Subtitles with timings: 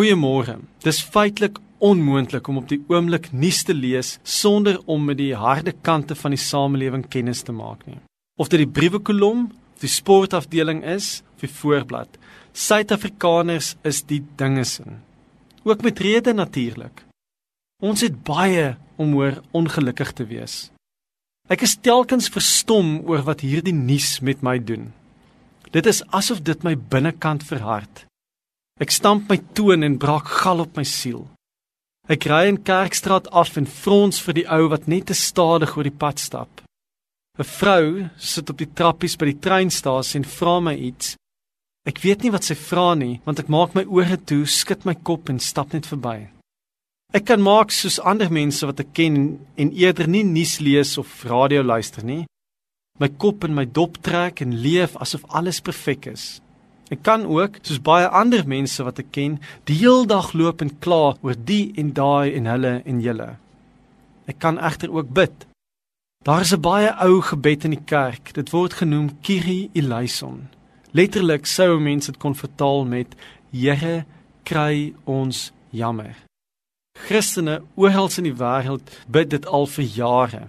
[0.00, 0.54] Goeiemôre.
[0.80, 5.74] Dis feitelik onmoontlik om op die oomblik nuus te lees sonder om met die harde
[5.84, 7.98] kante van die samelewing kennis te maak nie.
[8.40, 9.50] Of dit die briewekolom,
[9.84, 12.16] die sportafdeling is, of die voorblad.
[12.56, 15.02] Suid-Afrikaners is die dingesin.
[15.68, 17.04] Ook met rede natuurlik.
[17.84, 20.70] Ons het baie om oor ongelukkig te wees.
[21.52, 24.94] Ek is telkens verstom oor wat hierdie nuus met my doen.
[25.76, 28.06] Dit is asof dit my binnekant verhard.
[28.80, 31.26] Ek stamp my toon en braak gal op my siel.
[32.08, 35.84] Ek ry in Kerkstraat af en frons vir die ou wat net te stadig oor
[35.84, 36.62] die pad stap.
[37.38, 41.16] 'n Vrou sit op die trappies by die treinstasie en vra my iets.
[41.86, 44.94] Ek weet nie wat sy vra nie, want ek maak my ore toe, skud my
[44.94, 46.28] kop en stap net verby.
[47.12, 49.16] Ek kan maak soos ander mense wat ek ken
[49.56, 52.26] en eerder nie nuus lees of radio luister nie.
[53.00, 56.40] My kop in my dop trek en leef asof alles perfek is.
[56.90, 59.38] Ek kan ook, soos baie ander mense wat ek ken,
[59.70, 63.28] die heel dag loop en kla oor die en daai en hulle en julle.
[64.26, 65.46] Ek kan egter ook bid.
[66.26, 68.34] Daar is 'n baie ou gebed in die kerk.
[68.34, 70.48] Dit word genoem Kyrie eleison.
[70.92, 73.14] Letterlik sou mense dit kon vertaal met
[73.52, 74.04] Here,
[74.42, 76.16] kry ons jammer.
[76.98, 80.48] Christene oral in die wêreld bid dit al vir jare.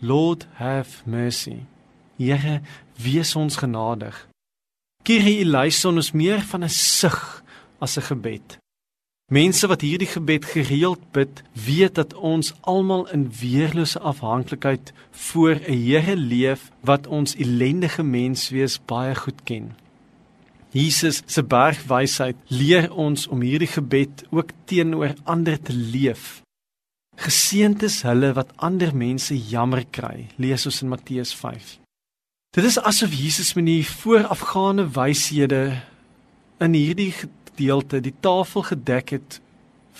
[0.00, 1.66] Lord have mercy.
[2.18, 2.60] Here,
[2.96, 4.26] wees ons genadig.
[5.06, 7.44] Kyrie eleison is meer van 'n sug
[7.78, 8.58] as 'n gebed.
[9.30, 15.82] Mense wat hierdie gebed gereeld bid, weet dat ons almal in weerlose afhanklikheid voor 'n
[15.86, 19.76] Here leef wat ons ellendige menswees baie goed ken.
[20.70, 26.42] Jesus se bergwysheid leer ons om hierdie gebed ook teenoor ander te leef.
[27.16, 31.85] Geseënd is hulle wat ander mense jammer kry, lees ons in Matteus 5.
[32.56, 35.82] Dit is asof Jesus met die voorafgaande wyshede
[36.64, 39.36] in hierdie gedeelte die tafel gedek het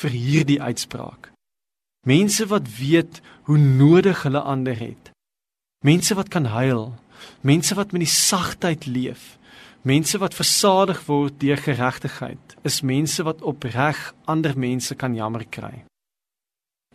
[0.00, 1.28] vir hierdie uitspraak.
[2.08, 5.10] Mense wat weet hoe nodig hulle ander het.
[5.84, 6.94] Mense wat kan huil,
[7.44, 9.36] mense wat met die sagtheid leef,
[9.84, 15.84] mense wat versadig word deur geregtigheid, is mense wat opreg ander mense kan jammer kry.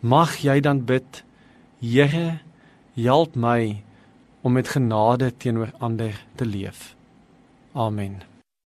[0.01, 1.21] Mag jy dan bid,
[1.81, 2.41] Here,
[2.97, 3.83] help my
[4.41, 6.95] om met genade teenoor ander te leef.
[7.71, 8.30] Amen.